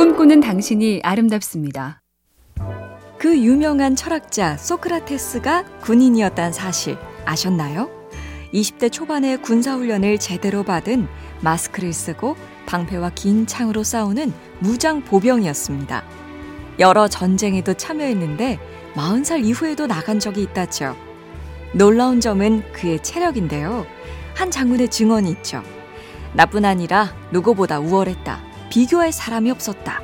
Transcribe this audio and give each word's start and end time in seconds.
꿈꾸는 0.00 0.40
당신이 0.40 1.00
아름답습니다. 1.02 2.00
그 3.18 3.36
유명한 3.38 3.94
철학자 3.94 4.56
소크라테스가 4.56 5.64
군인이었다는 5.82 6.54
사실 6.54 6.96
아셨나요? 7.26 7.90
20대 8.54 8.90
초반에 8.90 9.36
군사훈련을 9.36 10.16
제대로 10.16 10.62
받은 10.62 11.06
마스크를 11.42 11.92
쓰고 11.92 12.34
방패와 12.64 13.10
긴 13.10 13.46
창으로 13.46 13.82
싸우는 13.82 14.32
무장 14.60 15.04
보병이었습니다. 15.04 16.02
여러 16.78 17.06
전쟁에도 17.06 17.74
참여했는데 17.74 18.58
40살 18.94 19.44
이후에도 19.44 19.86
나간 19.86 20.18
적이 20.18 20.44
있다죠. 20.44 20.96
놀라운 21.74 22.22
점은 22.22 22.62
그의 22.72 23.02
체력인데요. 23.02 23.84
한 24.34 24.50
장군의 24.50 24.88
증언이 24.88 25.30
있죠. 25.32 25.62
나뿐 26.32 26.64
아니라 26.64 27.14
누구보다 27.32 27.80
우월했다. 27.80 28.49
비교할 28.70 29.12
사람이 29.12 29.50
없었다. 29.50 30.00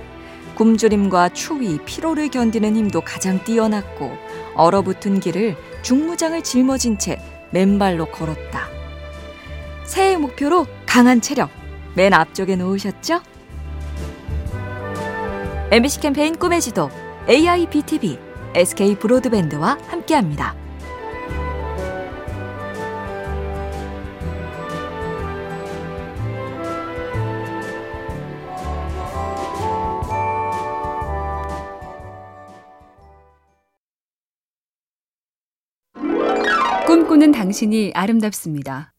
굶주림과 0.57 1.31
추위, 1.31 1.79
피로를 1.85 2.29
견디는 2.29 2.77
힘도 2.77 3.01
가장 3.01 3.43
뛰어났고 3.45 4.17
얼어붙은 4.55 5.21
길을 5.21 5.57
중무장을 5.83 6.43
짊어진 6.43 6.99
채 6.99 7.21
맨발로 7.51 8.07
걸었다. 8.07 8.69
새해 9.85 10.17
목표로 10.17 10.67
강한 10.85 11.21
체력 11.21 11.51
맨 11.95 12.13
앞쪽에 12.13 12.57
놓으셨죠? 12.57 13.21
MBC 15.71 16.01
캠페인 16.01 16.37
꿈의 16.37 16.61
지도 16.61 16.91
AIBTV 17.29 18.19
SK 18.55 18.97
브로드밴드와 18.97 19.79
함께합니다. 19.89 20.66
꿈꾸는 37.17 37.33
당신이 37.33 37.93
아름답습니다. 37.95 38.93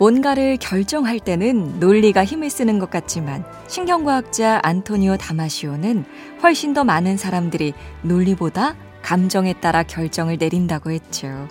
뭔가를 0.00 0.56
결정할 0.56 1.20
때는 1.20 1.78
논리가 1.78 2.24
힘을 2.24 2.50
쓰는 2.50 2.80
것 2.80 2.90
같지만 2.90 3.44
신경과학자 3.68 4.58
안토니오 4.64 5.16
다마시오는 5.16 6.04
훨씬 6.42 6.74
더 6.74 6.82
많은 6.82 7.16
사람들이 7.16 7.74
논리보다 8.02 8.74
감정에 9.02 9.52
따라 9.52 9.84
결정을 9.84 10.36
내린다고 10.38 10.90
했죠. 10.90 11.46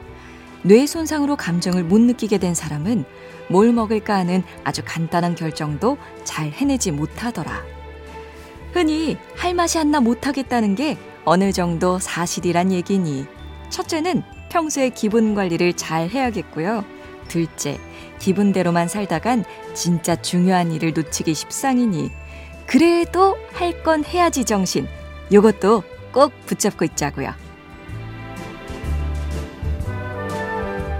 뇌 0.63 0.85
손상으로 0.85 1.37
감정을 1.37 1.85
못 1.85 2.01
느끼게 2.01 2.37
된 2.37 2.53
사람은 2.53 3.05
뭘 3.49 3.71
먹을까 3.71 4.15
하는 4.15 4.43
아주 4.65 4.81
간단한 4.83 5.35
결정도 5.35 5.97
잘 6.25 6.49
해내지 6.49 6.91
못하더라. 6.91 7.63
흔히 8.73 9.17
할 9.37 9.53
맛이 9.53 9.77
안 9.79 9.89
나 9.91 10.01
못하겠다는 10.01 10.75
게 10.75 10.97
어느 11.23 11.53
정도 11.53 11.97
사실이란 11.97 12.73
얘기니 12.73 13.25
첫째는 13.69 14.21
평소에 14.49 14.89
기분 14.89 15.35
관리를 15.35 15.73
잘 15.73 16.09
해야겠고요. 16.09 16.85
둘째, 17.27 17.79
기분대로만 18.19 18.87
살다간 18.87 19.43
진짜 19.73 20.15
중요한 20.15 20.71
일을 20.71 20.93
놓치기 20.93 21.33
십상이니 21.33 22.11
그래도 22.65 23.37
할 23.53 23.83
건 23.83 24.03
해야지 24.03 24.45
정신 24.45 24.87
요것도 25.31 25.83
꼭 26.11 26.31
붙잡고 26.45 26.85
있자고요. 26.85 27.33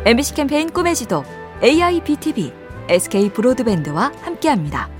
MBC 0.05 0.35
캠페인 0.35 0.69
꿈의 0.71 0.95
지도 0.95 1.23
AIBTV 1.63 2.53
SK 2.89 3.29
브로드밴드와 3.29 4.11
함께합니다. 4.21 4.94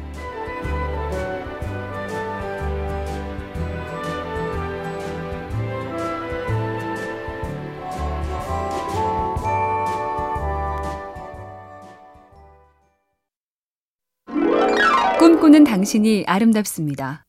꿈꾸는 15.25 15.63
당신이 15.63 16.25
아름답습니다. 16.28 17.25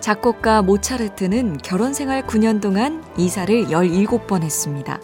작곡가 0.00 0.60
모차르트는 0.60 1.56
결혼 1.62 1.94
생활 1.94 2.26
9년 2.26 2.60
동안 2.60 3.02
이사를 3.16 3.68
17번 3.68 4.42
했습니다. 4.42 5.00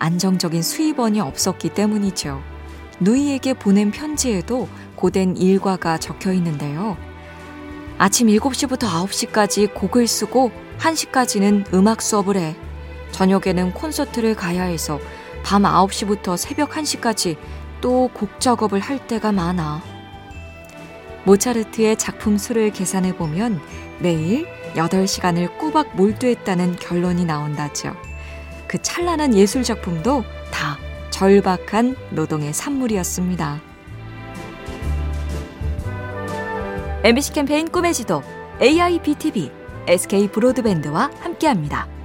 안정적인 0.00 0.60
수입원이 0.60 1.20
없었기 1.20 1.68
때문이죠. 1.68 2.42
누이에게 2.98 3.54
보낸 3.54 3.92
편지에도 3.92 4.66
고된 4.96 5.36
일과가 5.36 5.98
적혀 5.98 6.32
있는데요. 6.32 6.96
아침 7.96 8.26
7시부터 8.26 8.88
9시까지 8.88 9.72
곡을 9.72 10.08
쓰고 10.08 10.50
1시까지는 10.80 11.72
음악 11.72 12.02
수업을 12.02 12.38
해. 12.38 12.56
저녁에는 13.12 13.72
콘서트를 13.74 14.34
가야 14.34 14.64
해서 14.64 14.98
밤 15.44 15.62
9시부터 15.62 16.36
새벽 16.36 16.70
1시까지 16.70 17.36
또 17.80 18.08
곡 18.12 18.40
작업을 18.40 18.80
할 18.80 19.06
때가 19.06 19.30
많아. 19.30 19.89
모차르트의 21.24 21.96
작품 21.96 22.38
수를 22.38 22.70
계산해 22.70 23.16
보면 23.16 23.60
매일 23.98 24.46
8시간을 24.74 25.58
꼬박 25.58 25.96
몰두했다는 25.96 26.76
결론이 26.76 27.24
나온다죠. 27.24 27.94
그 28.66 28.80
찬란한 28.80 29.34
예술 29.34 29.62
작품도 29.62 30.24
다 30.52 30.78
절박한 31.10 31.96
노동의 32.10 32.52
산물이었습니다. 32.52 33.60
MBC 37.02 37.32
캠페인 37.32 37.70
꿈의 37.70 37.94
지도 37.94 38.22
AIBTV 38.60 39.50
SK 39.86 40.28
브로드밴드와 40.28 41.10
함께합니다. 41.20 41.99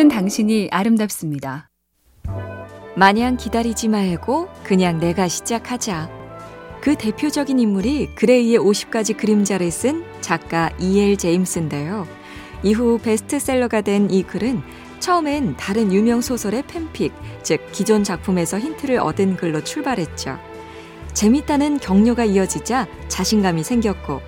꿈꾸는 0.00 0.08
당신이 0.08 0.68
아름답습니다. 0.70 1.68
마냥 2.96 3.36
기다리지 3.36 3.88
말고 3.88 4.48
그냥 4.64 4.98
내가 4.98 5.28
시작하자. 5.28 6.10
그 6.80 6.96
대표적인 6.96 7.58
인물이 7.58 8.14
그레이의 8.14 8.58
50가지 8.58 9.14
그림자를 9.14 9.70
쓴 9.70 10.04
작가 10.22 10.70
E.L. 10.80 11.18
제임스인데요. 11.18 12.08
이후 12.62 12.98
베스트셀러가 13.02 13.82
된 13.82 14.10
이 14.10 14.22
글은 14.22 14.62
처음엔 15.00 15.56
다른 15.56 15.92
유명 15.92 16.22
소설의 16.22 16.62
팬픽, 16.66 17.12
즉 17.42 17.60
기존 17.72 18.02
작품에서 18.02 18.58
힌트를 18.58 18.98
얻은 19.00 19.36
글로 19.36 19.62
출발했죠. 19.62 20.38
재밌다는 21.12 21.78
격려가 21.78 22.24
이어지자 22.24 22.86
자신감이 23.08 23.62
생겼고 23.62 24.22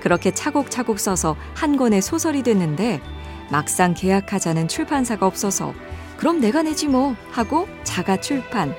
그렇게 0.00 0.30
차곡차곡 0.30 0.98
써서 0.98 1.36
한 1.54 1.76
권의 1.76 2.00
소설이 2.00 2.42
됐는데 2.42 3.02
막상 3.50 3.94
계약하자는 3.94 4.68
출판사가 4.68 5.26
없어서 5.26 5.74
그럼 6.16 6.40
내가 6.40 6.62
내지 6.62 6.88
뭐 6.88 7.14
하고 7.30 7.68
자가 7.84 8.20
출판. 8.20 8.74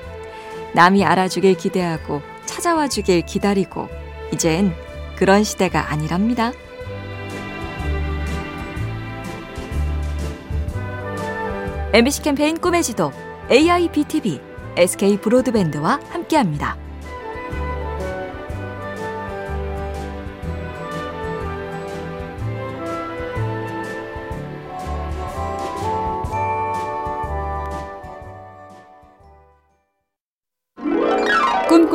남이 0.74 1.04
알아주길 1.04 1.56
기대하고 1.56 2.22
찾아와 2.46 2.88
주길 2.88 3.22
기다리고 3.22 3.88
이젠 4.32 4.74
그런 5.16 5.42
시대가 5.42 5.90
아니랍니다. 5.90 6.52
MBC 11.92 12.22
캠페인 12.22 12.56
꿈의 12.56 12.84
지도 12.84 13.10
AIBTV 13.50 14.40
SK 14.76 15.16
브로드밴드와 15.18 15.98
함께합니다. 16.08 16.89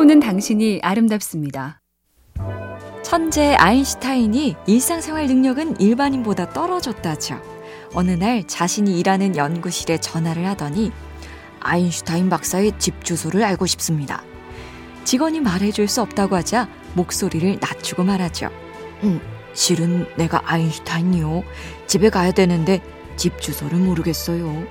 꿈꾸는 0.06 0.20
당신이 0.20 0.78
아름답습니다. 0.84 1.80
천재 3.02 3.54
아인슈타인이 3.54 4.54
일상생활 4.68 5.26
능력은 5.26 5.80
일반인보다 5.80 6.50
떨어졌다죠. 6.50 7.42
어느 7.92 8.12
날 8.12 8.46
자신이 8.46 9.00
일하는 9.00 9.36
연구실에 9.36 9.98
전화를 9.98 10.46
하더니 10.46 10.92
아인슈타인 11.58 12.30
박사의 12.30 12.78
집 12.78 13.04
주소를 13.04 13.42
알고 13.42 13.66
싶습니다. 13.66 14.22
직원이 15.02 15.40
말해줄 15.40 15.88
수 15.88 16.02
없다고 16.02 16.36
하자 16.36 16.68
목소리를 16.94 17.58
낮추고 17.60 18.04
말하죠. 18.04 18.50
음, 19.02 19.20
실은 19.54 20.06
내가 20.16 20.40
아인슈타인이요. 20.44 21.42
집에 21.88 22.10
가야 22.10 22.30
되는데 22.30 22.80
집 23.16 23.40
주소를 23.40 23.78
모르겠어요. 23.78 24.68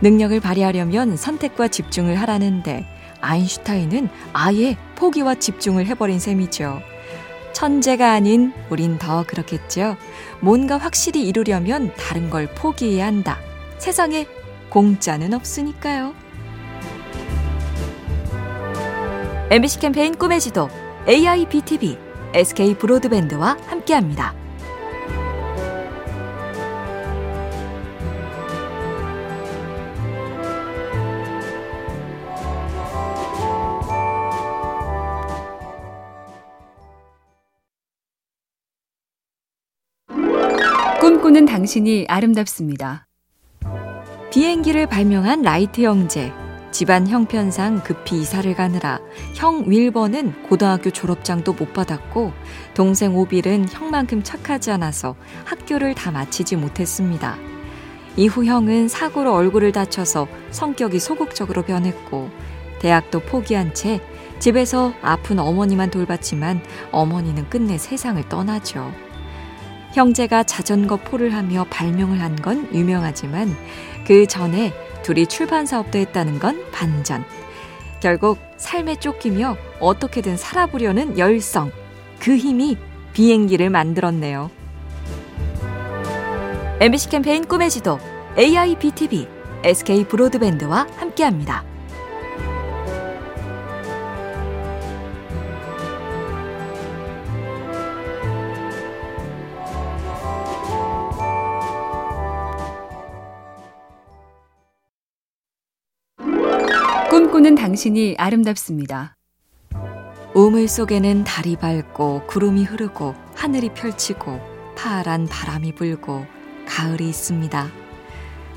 능력을 0.00 0.40
발휘하려면 0.40 1.16
선택과 1.16 1.68
집중을 1.68 2.20
하라는데 2.20 2.84
아인슈타인은 3.22 4.10
아예 4.34 4.76
포기와 4.96 5.36
집중을 5.36 5.86
해버린 5.86 6.18
셈이죠. 6.18 6.82
천재가 7.52 8.12
아닌 8.12 8.52
우린 8.68 8.98
더 8.98 9.24
그렇겠죠. 9.24 9.96
뭔가 10.40 10.76
확실히 10.76 11.26
이루려면 11.26 11.94
다른 11.94 12.28
걸 12.28 12.46
포기해야 12.54 13.06
한다. 13.06 13.38
세상에 13.78 14.26
공짜는 14.68 15.32
없으니까요. 15.32 16.14
MBC 19.50 19.80
캠페인 19.80 20.14
꿈의 20.14 20.40
지도 20.40 20.68
AIBTV 21.08 21.98
SK 22.34 22.74
브로드밴드와 22.76 23.58
함께합니다. 23.66 24.41
꿈꾸는 41.02 41.46
당신이 41.46 42.06
아름답습니다. 42.08 43.08
비행기를 44.30 44.86
발명한 44.86 45.42
라이트 45.42 45.80
형제. 45.80 46.32
집안 46.70 47.08
형편상 47.08 47.82
급히 47.82 48.20
이사를 48.20 48.54
가느라 48.54 49.00
형 49.34 49.64
윌버는 49.66 50.44
고등학교 50.44 50.90
졸업장도 50.90 51.54
못 51.54 51.72
받았고 51.72 52.32
동생 52.74 53.16
오빌은 53.16 53.68
형만큼 53.68 54.22
착하지 54.22 54.70
않아서 54.70 55.16
학교를 55.44 55.96
다 55.96 56.12
마치지 56.12 56.54
못했습니다. 56.54 57.36
이후 58.16 58.44
형은 58.44 58.86
사고로 58.86 59.34
얼굴을 59.34 59.72
다쳐서 59.72 60.28
성격이 60.52 61.00
소극적으로 61.00 61.62
변했고 61.62 62.30
대학도 62.78 63.22
포기한 63.22 63.74
채 63.74 64.00
집에서 64.38 64.94
아픈 65.02 65.40
어머니만 65.40 65.90
돌봤지만 65.90 66.62
어머니는 66.92 67.50
끝내 67.50 67.76
세상을 67.76 68.28
떠나죠. 68.28 69.11
형제가 69.92 70.42
자전거 70.44 70.96
포를 70.96 71.34
하며 71.34 71.66
발명을 71.70 72.20
한 72.20 72.36
건 72.42 72.68
유명하지만 72.74 73.54
그 74.06 74.26
전에 74.26 74.72
둘이 75.02 75.26
출판 75.26 75.66
사업도 75.66 75.98
했다는 75.98 76.38
건 76.38 76.64
반전. 76.72 77.24
결국 78.00 78.38
삶에 78.56 78.96
쫓기며 78.96 79.56
어떻게든 79.78 80.36
살아보려는 80.36 81.18
열성. 81.18 81.70
그 82.18 82.36
힘이 82.36 82.76
비행기를 83.12 83.70
만들었네요. 83.70 84.50
MBC 86.80 87.10
캠페인 87.10 87.44
꿈의 87.44 87.70
지도 87.70 87.98
AIBTV 88.36 89.28
SK 89.62 90.04
브로드밴드와 90.06 90.88
함께합니다. 90.96 91.64
꿈꾸는 107.32 107.54
당신이 107.54 108.16
아름답습니다. 108.18 109.16
우물 110.34 110.68
속에는 110.68 111.24
달이 111.24 111.56
밝고 111.56 112.26
구름이 112.26 112.64
흐르고 112.64 113.14
하늘이 113.34 113.70
펼치고 113.70 114.38
파란 114.76 115.26
바람이 115.28 115.74
불고 115.74 116.26
가을이 116.66 117.08
있습니다. 117.08 117.68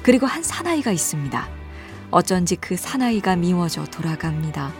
그리고 0.03 0.25
한 0.25 0.43
사나이가 0.43 0.91
있습니다. 0.91 1.47
어쩐지 2.11 2.57
그 2.57 2.75
사나이가 2.75 3.37
미워져 3.37 3.85
돌아갑니다. 3.85 4.73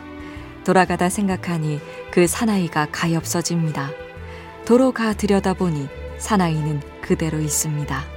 돌아가다 0.66 1.08
생각하니 1.08 1.80
그 2.12 2.28
사나이가 2.28 2.88
가엾어집니다. 2.92 3.92
도로 4.66 4.92
가 4.92 5.14
들여다보니 5.14 5.88
사나이는 6.18 6.82
그대로 7.00 7.40
있습니다. 7.40 8.15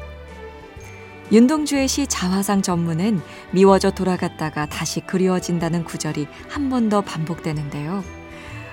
윤동주의 1.30 1.88
시 1.88 2.06
자화상 2.06 2.62
전문은 2.62 3.20
미워져 3.50 3.90
돌아갔다가 3.90 4.66
다시 4.66 5.00
그리워진다는 5.00 5.84
구절이 5.84 6.26
한 6.48 6.69
번 6.70 6.88
더 6.88 7.00
반복되는데요. 7.02 8.02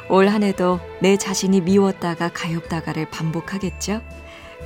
올 0.09 0.29
한 0.29 0.43
해도 0.43 0.79
내 1.01 1.17
자신이 1.17 1.61
미웠다가 1.61 2.29
가엾다가를 2.29 3.09
반복하겠죠? 3.09 4.01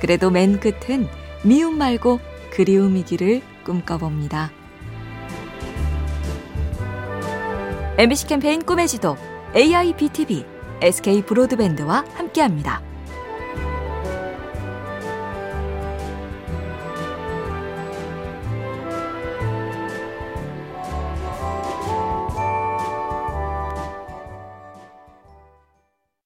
그래도 0.00 0.30
맨 0.30 0.60
끝은 0.60 1.08
미움 1.42 1.78
말고 1.78 2.20
그리움이기를 2.52 3.42
꿈꿔봅니다. 3.64 4.50
MBC 7.98 8.26
캠페인 8.28 8.64
꿈의 8.64 8.86
지도 8.88 9.16
AIBTV 9.56 10.44
SK 10.80 11.22
브로드밴드와 11.22 12.04
함께합니다. 12.14 12.82